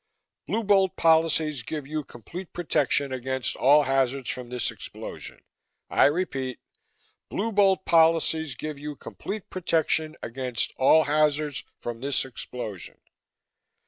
[0.47, 5.43] "Blue Bolt policies give you complete protection against all hazards from this explosion.
[5.91, 6.59] I repeat,
[7.29, 12.99] Blue Bolt policies give you complete protection against all hazards from this explosion.